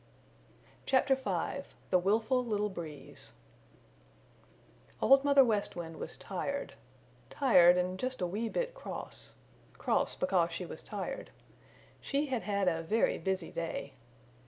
[0.87, 3.33] CHAPTER V THE WILFUL LITTLE BREEZE
[4.99, 6.73] Old Mother West Wind was tired
[7.29, 9.35] tired and just a wee bit cross
[9.77, 11.29] cross because she was tired.
[11.99, 13.93] She had had a very busy day.